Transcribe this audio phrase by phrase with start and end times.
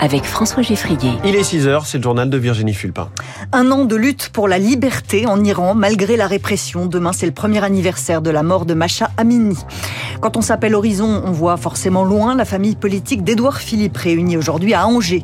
[0.00, 1.12] avec François Geffrier.
[1.24, 3.08] Il est 6h, c'est le journal de Virginie Fulpin.
[3.52, 6.86] Un an de lutte pour la liberté en Iran, malgré la répression.
[6.86, 9.56] Demain, c'est le premier anniversaire de la mort de Masha Amini.
[10.20, 14.74] Quand on s'appelle Horizon, on voit forcément loin la famille politique d'Édouard Philippe, réunie aujourd'hui
[14.74, 15.22] à Angers.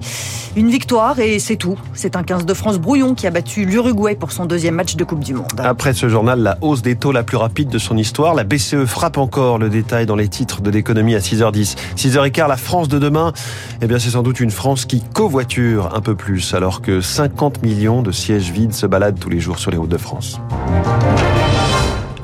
[0.55, 1.79] Une victoire et c'est tout.
[1.95, 5.04] C'est un 15 de France brouillon qui a battu l'Uruguay pour son deuxième match de
[5.04, 5.46] Coupe du Monde.
[5.59, 8.34] Après ce journal, la hausse des taux la plus rapide de son histoire.
[8.34, 11.77] La BCE frappe encore le détail dans les titres de l'économie à 6h10.
[11.97, 13.33] 6h15, la France de demain,
[13.80, 17.65] eh bien c'est sans doute une France qui covoiture un peu plus, alors que 50
[17.65, 20.41] millions de sièges vides se baladent tous les jours sur les routes de France.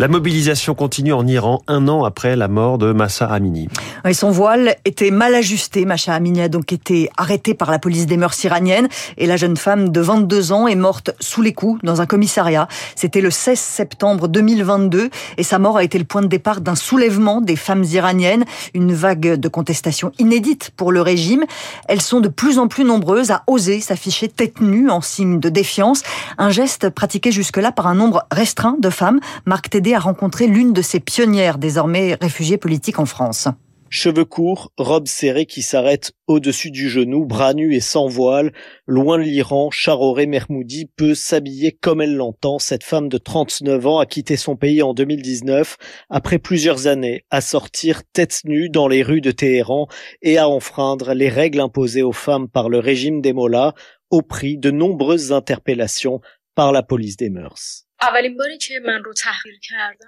[0.01, 3.69] La mobilisation continue en Iran un an après la mort de Massa Amini.
[4.05, 5.84] Et son voile était mal ajusté.
[5.84, 9.57] Massa Amini a donc été arrêtée par la police des mœurs iraniennes et la jeune
[9.57, 12.69] femme de 22 ans est morte sous les coups dans un commissariat.
[12.95, 16.77] C'était le 16 septembre 2022 et sa mort a été le point de départ d'un
[16.77, 21.45] soulèvement des femmes iraniennes, une vague de contestation inédite pour le régime.
[21.88, 25.49] Elles sont de plus en plus nombreuses à oser s'afficher tête nue en signe de
[25.49, 26.05] défiance,
[26.38, 29.18] un geste pratiqué jusque-là par un nombre restreint de femmes.
[29.45, 33.48] Marc a rencontré l'une de ces pionnières désormais réfugiées politiques en France.
[33.90, 38.52] Cheveux courts, robe serrée qui s'arrête au-dessus du genou, bras nus et sans voile,
[38.86, 42.59] loin de l'Iran, Charoré Mermoudi peut s'habiller comme elle l'entend.
[42.59, 45.78] Cette femme de 39 ans a quitté son pays en 2019
[46.10, 49.88] après plusieurs années à sortir tête nue dans les rues de Téhéran
[50.20, 53.72] et à enfreindre les règles imposées aux femmes par le régime des Mollahs
[54.10, 56.20] au prix de nombreuses interpellations
[56.54, 57.87] par la police des mœurs.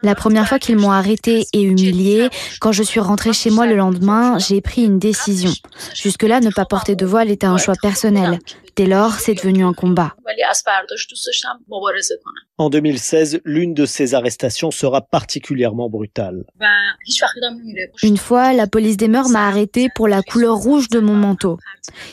[0.02, 2.28] La première fois qu'ils m'ont arrêté et humilié,
[2.60, 5.50] quand je suis rentrée chez moi le lendemain, j'ai pris une décision.
[5.94, 8.38] Jusque-là, ne pas porter de voile était un choix personnel.
[8.76, 10.14] Dès lors, c'est devenu un combat.
[12.58, 16.44] En 2016, l'une de ces arrestations sera particulièrement brutale.
[18.02, 21.58] Une fois, la police des mœurs m'a arrêté pour la couleur rouge de mon manteau.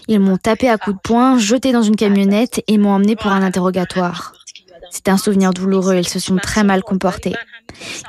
[0.07, 3.31] Ils m'ont tapé à coups de poing, jeté dans une camionnette et m'ont emmené pour
[3.31, 4.33] un interrogatoire.
[4.89, 7.33] C'était un souvenir douloureux, ils se sont très mal comportés.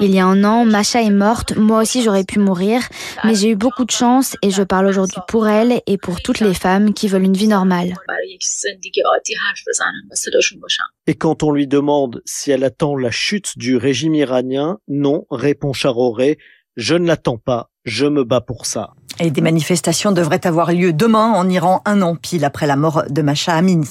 [0.00, 2.83] Il y a un an, Macha est morte, moi aussi j'aurais pu mourir,
[3.25, 6.41] mais j'ai eu beaucoup de chance et je parle aujourd'hui pour elle et pour toutes
[6.41, 7.94] les femmes qui veulent une vie normale.
[11.06, 15.72] Et quand on lui demande si elle attend la chute du régime iranien, non, répond
[15.72, 16.39] Charoré,
[16.77, 18.91] je ne l'attends pas, je me bats pour ça.
[19.21, 23.03] Et des manifestations devraient avoir lieu demain en Iran, un an pile après la mort
[23.10, 23.88] de Masha Amini.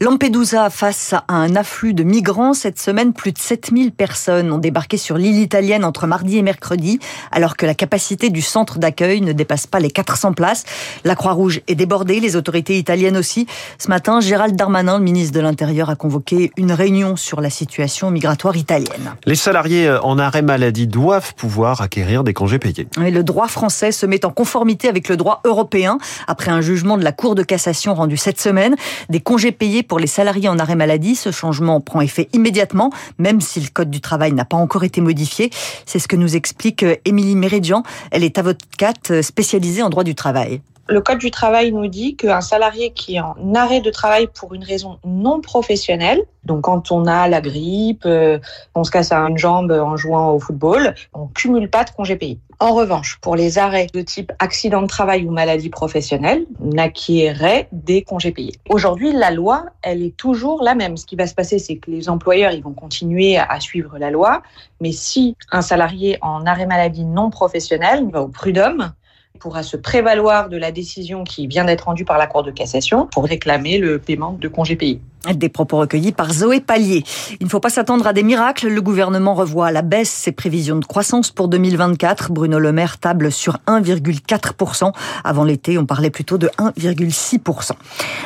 [0.00, 2.54] Lampedusa face à un afflux de migrants.
[2.54, 6.98] Cette semaine, plus de 7000 personnes ont débarqué sur l'île italienne entre mardi et mercredi,
[7.30, 10.64] alors que la capacité du centre d'accueil ne dépasse pas les 400 places.
[11.04, 13.46] La Croix-Rouge est débordée, les autorités italiennes aussi.
[13.78, 18.10] Ce matin, Gérald Darmanin, le ministre de l'Intérieur, a convoqué une réunion sur la situation
[18.10, 19.14] migratoire italienne.
[19.24, 22.88] Les salariés en arrêt maladie doivent pouvoir acquérir des congés payés.
[23.18, 25.98] Le droit français se met en conformité avec le droit européen
[26.28, 28.76] après un jugement de la Cour de cassation rendu cette semaine.
[29.08, 31.16] Des congés payés pour les salariés en arrêt maladie.
[31.16, 35.00] Ce changement prend effet immédiatement, même si le Code du travail n'a pas encore été
[35.00, 35.50] modifié.
[35.84, 37.82] C'est ce que nous explique euh, Émilie Méridian.
[38.12, 40.60] Elle est avocate euh, spécialisée en droit du travail.
[40.90, 44.54] Le Code du travail nous dit qu'un salarié qui est en arrêt de travail pour
[44.54, 48.38] une raison non professionnelle, donc quand on a la grippe, euh,
[48.74, 52.38] on se casse une jambe en jouant au football, on cumule pas de congés payés.
[52.58, 57.68] En revanche, pour les arrêts de type accident de travail ou maladie professionnelle, on acquérait
[57.70, 58.54] des congés payés.
[58.70, 60.96] Aujourd'hui, la loi, elle est toujours la même.
[60.96, 64.10] Ce qui va se passer, c'est que les employeurs, ils vont continuer à suivre la
[64.10, 64.42] loi,
[64.80, 68.92] mais si un salarié en arrêt maladie non professionnel va au prud'homme,
[69.38, 73.06] pourra se prévaloir de la décision qui vient d'être rendue par la Cour de cassation
[73.06, 75.00] pour réclamer le paiement de congés payés.
[75.34, 77.04] Des propos recueillis par Zoé Pallier.
[77.40, 78.68] Il ne faut pas s'attendre à des miracles.
[78.68, 82.30] Le gouvernement revoit à la baisse ses prévisions de croissance pour 2024.
[82.30, 84.92] Bruno Le Maire table sur 1,4%.
[85.24, 87.72] Avant l'été, on parlait plutôt de 1,6%.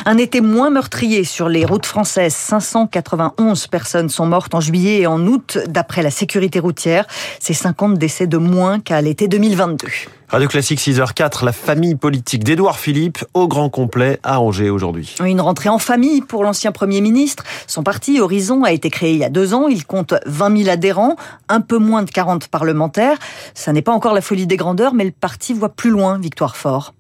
[0.04, 2.34] Un été moins meurtrier sur les routes françaises.
[2.34, 7.06] 591 personnes sont mortes en juillet et en août, d'après la sécurité routière.
[7.40, 9.88] C'est 50 décès de moins qu'à l'été 2022.
[10.32, 15.14] Radio Classique 6h04, la famille politique d'Édouard Philippe au grand complet à Angers aujourd'hui.
[15.22, 17.44] Une rentrée en famille pour l'ancien Premier ministre.
[17.66, 19.68] Son parti Horizon a été créé il y a deux ans.
[19.68, 21.16] Il compte 20 000 adhérents,
[21.50, 23.18] un peu moins de 40 parlementaires.
[23.52, 26.56] Ça n'est pas encore la folie des grandeurs, mais le parti voit plus loin, Victoire
[26.56, 26.94] Fort.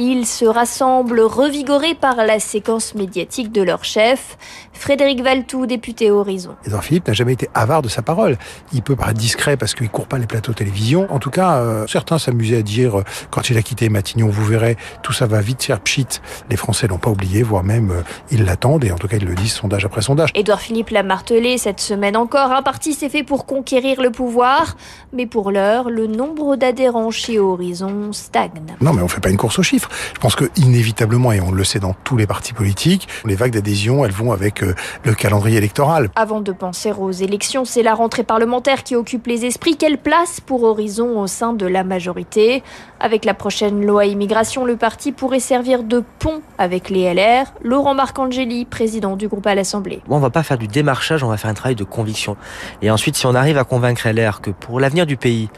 [0.00, 4.38] Ils se rassemblent revigorés par la séquence médiatique de leur chef.
[4.72, 6.54] Frédéric Valtou, député Horizon.
[6.64, 8.38] Edouard Philippe n'a jamais été avare de sa parole.
[8.72, 11.08] Il peut paraître discret parce qu'il court pas les plateaux de télévision.
[11.10, 14.44] En tout cas, euh, certains s'amusaient à dire, euh, quand il a quitté Matignon, vous
[14.44, 16.06] verrez, tout ça va vite faire pchit.
[16.48, 19.26] Les Français l'ont pas oublié, voire même euh, ils l'attendent et en tout cas ils
[19.26, 20.30] le disent sondage après sondage.
[20.36, 22.52] Édouard Philippe l'a martelé cette semaine encore.
[22.52, 24.76] Un parti s'est fait pour conquérir le pouvoir,
[25.12, 28.76] mais pour l'heure, le nombre d'adhérents chez Horizon stagne.
[28.80, 29.87] Non, mais on fait pas une course aux chiffres.
[30.14, 33.52] Je pense que inévitablement, et on le sait dans tous les partis politiques, les vagues
[33.52, 36.10] d'adhésion, elles vont avec le calendrier électoral.
[36.16, 39.76] Avant de penser aux élections, c'est la rentrée parlementaire qui occupe les esprits.
[39.76, 42.62] Quelle place pour Horizon au sein de la majorité?
[43.00, 47.52] Avec la prochaine loi immigration, le parti pourrait servir de pont avec les LR.
[47.62, 50.02] Laurent Marcangeli, président du groupe à l'Assemblée.
[50.08, 52.36] On va pas faire du démarchage, on va faire un travail de conviction.
[52.82, 55.48] Et ensuite, si on arrive à convaincre LR que pour l'avenir du pays,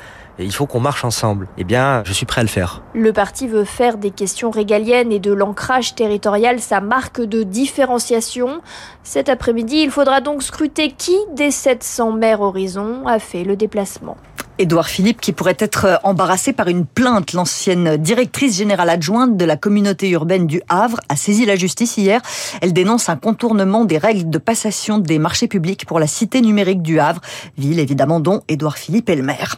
[0.45, 1.49] il faut qu'on marche ensemble.
[1.59, 2.83] Eh bien, je suis prêt à le faire.
[2.95, 8.61] Le parti veut faire des questions régaliennes et de l'ancrage territorial sa marque de différenciation.
[9.03, 14.17] Cet après-midi, il faudra donc scruter qui des 700 maires Horizon a fait le déplacement.
[14.61, 17.33] Édouard Philippe qui pourrait être embarrassé par une plainte.
[17.33, 22.21] L'ancienne directrice générale adjointe de la communauté urbaine du Havre a saisi la justice hier.
[22.61, 26.83] Elle dénonce un contournement des règles de passation des marchés publics pour la cité numérique
[26.83, 27.23] du Havre,
[27.57, 29.57] ville évidemment dont Édouard Philippe est le maire.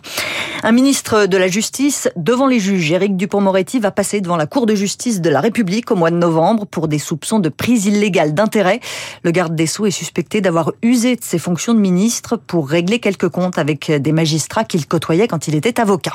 [0.62, 4.66] Un ministre de la Justice devant les juges, Éric Dupont-Moretti, va passer devant la Cour
[4.66, 8.32] de justice de la République au mois de novembre pour des soupçons de prise illégale
[8.32, 8.78] d'intérêt.
[9.25, 13.00] Le garde des Sceaux est suspecté d'avoir usé de ses fonctions de ministre pour régler
[13.00, 16.12] quelques comptes avec des magistrats qu'il côtoyait quand il était avocat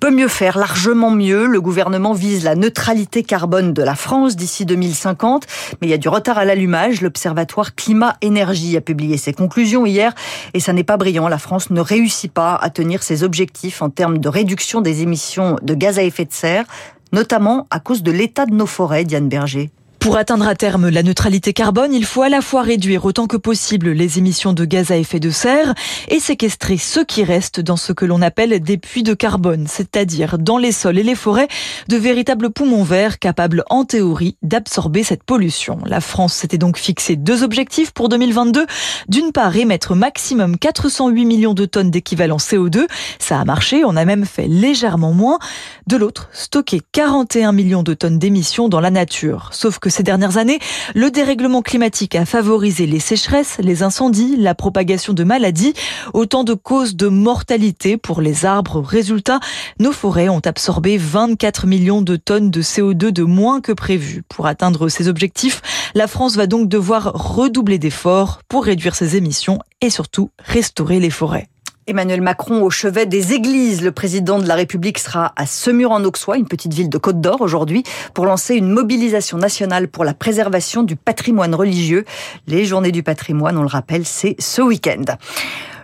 [0.00, 1.46] peut mieux faire, largement mieux.
[1.46, 5.46] Le gouvernement vise la neutralité carbone de la France d'ici 2050,
[5.80, 7.00] mais il y a du retard à l'allumage.
[7.00, 10.14] L'Observatoire Climat-Énergie a publié ses conclusions hier
[10.54, 11.26] et ça n'est pas brillant.
[11.26, 15.56] La France ne réussit pas à tenir ses objectifs en termes de réduction des émissions
[15.62, 16.64] de gaz à effet de serre,
[17.12, 19.72] notamment à cause de l'état de nos forêts, Diane Berger.
[20.00, 23.36] Pour atteindre à terme la neutralité carbone, il faut à la fois réduire autant que
[23.36, 25.74] possible les émissions de gaz à effet de serre
[26.08, 30.38] et séquestrer ce qui reste dans ce que l'on appelle des puits de carbone, c'est-à-dire
[30.38, 31.48] dans les sols et les forêts,
[31.88, 35.78] de véritables poumons verts capables en théorie d'absorber cette pollution.
[35.84, 38.66] La France s'était donc fixé deux objectifs pour 2022.
[39.08, 42.86] D'une part, émettre maximum 408 millions de tonnes d'équivalent CO2.
[43.18, 45.38] Ça a marché, on a même fait légèrement moins.
[45.86, 49.50] De l'autre, stocker 41 millions de tonnes d'émissions dans la nature.
[49.52, 50.58] Sauf que ces dernières années,
[50.94, 55.74] le dérèglement climatique a favorisé les sécheresses, les incendies, la propagation de maladies,
[56.12, 58.80] autant de causes de mortalité pour les arbres.
[58.80, 59.40] Résultat,
[59.78, 64.22] nos forêts ont absorbé 24 millions de tonnes de CO2 de moins que prévu.
[64.28, 65.62] Pour atteindre ces objectifs,
[65.94, 71.10] la France va donc devoir redoubler d'efforts pour réduire ses émissions et surtout restaurer les
[71.10, 71.48] forêts.
[71.88, 73.80] Emmanuel Macron au chevet des églises.
[73.80, 77.82] Le président de la République sera à Semur-en-Auxois, une petite ville de Côte d'Or aujourd'hui,
[78.12, 82.04] pour lancer une mobilisation nationale pour la préservation du patrimoine religieux.
[82.46, 85.16] Les journées du patrimoine, on le rappelle, c'est ce week-end.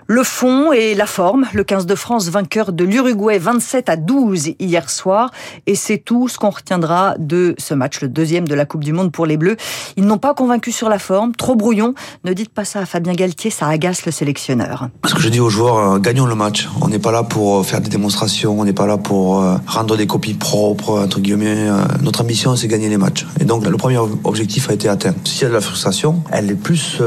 [0.06, 4.50] Le fond et la forme, le 15 de France vainqueur de l'Uruguay 27 à 12
[4.58, 5.30] hier soir.
[5.66, 8.92] Et c'est tout ce qu'on retiendra de ce match, le deuxième de la Coupe du
[8.92, 9.56] Monde pour les Bleus.
[9.96, 11.94] Ils n'ont pas convaincu sur la forme, trop brouillon.
[12.24, 14.90] Ne dites pas ça à Fabien Galtier, ça agace le sélectionneur.
[15.06, 16.68] Ce que je dis aux joueurs, euh, gagnons le match.
[16.82, 19.56] On n'est pas là pour euh, faire des démonstrations, on n'est pas là pour euh,
[19.66, 21.70] rendre des copies propres, entre guillemets.
[22.02, 23.26] Notre ambition, c'est gagner les matchs.
[23.40, 25.14] Et donc, le premier objectif a été atteint.
[25.24, 27.00] S'il y a de la frustration, elle est plus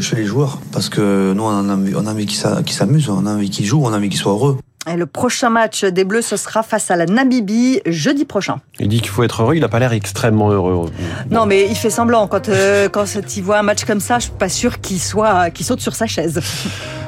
[0.00, 0.60] chez les joueurs.
[0.70, 3.50] Parce que nous, on a envie, on a envie qu'ils qui s'amusent, on a envie
[3.50, 4.58] qu'ils jouent, on a envie qu'ils soient heureux.
[4.86, 8.60] Et le prochain match des Bleus, ce sera face à la Namibie jeudi prochain.
[8.78, 10.90] Il dit qu'il faut être heureux, il n'a pas l'air extrêmement heureux.
[11.30, 12.26] Non, mais il fait semblant.
[12.26, 13.06] Quand, euh, quand
[13.36, 15.94] il voit un match comme ça, je suis pas sûr qu'il soit, qu'il saute sur
[15.94, 16.40] sa chaise.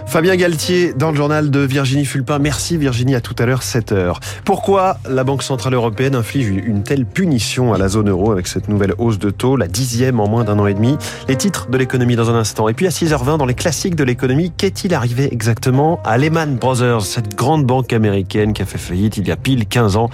[0.06, 2.38] Fabien Galtier dans le journal de Virginie Fulpin.
[2.38, 4.16] Merci Virginie, à tout à l'heure 7h.
[4.44, 8.68] Pourquoi la Banque Centrale Européenne inflige une telle punition à la zone euro avec cette
[8.68, 10.96] nouvelle hausse de taux, la dixième en moins d'un an et demi?
[11.28, 12.68] Les titres de l'économie dans un instant.
[12.68, 17.02] Et puis à 6h20 dans les classiques de l'économie, qu'est-il arrivé exactement à Lehman Brothers,
[17.02, 20.08] cette grande banque américaine qui a fait faillite il y a pile 15 ans?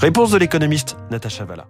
[0.00, 1.66] Réponse de l'économiste Natacha Valla.